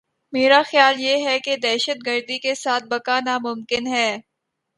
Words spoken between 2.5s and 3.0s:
ساتھ